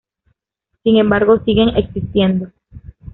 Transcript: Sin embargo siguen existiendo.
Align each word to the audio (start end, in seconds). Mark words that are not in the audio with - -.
Sin 0.81 0.97
embargo 0.97 1.43
siguen 1.45 1.77
existiendo. 1.77 2.49